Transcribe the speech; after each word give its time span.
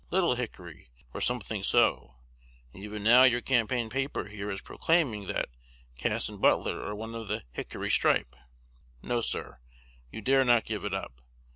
'Little 0.09 0.33
Hickory,' 0.33 0.89
or 1.13 1.21
something 1.21 1.61
so; 1.61 2.15
and 2.73 2.83
even 2.83 3.03
now 3.03 3.21
your 3.21 3.39
campaign 3.39 3.87
paper 3.87 4.25
here 4.25 4.49
is 4.49 4.59
proclaiming 4.59 5.27
that 5.27 5.47
Cass 5.95 6.27
and 6.27 6.41
Butler 6.41 6.81
are 6.81 6.93
of 6.99 7.27
the 7.27 7.43
'Hickory 7.51 7.91
stripe.' 7.91 8.35
No, 9.03 9.21
sir, 9.21 9.59
you 10.09 10.21
dare 10.21 10.43
not 10.43 10.65
give 10.65 10.83
it 10.85 10.93
up. 10.95 11.21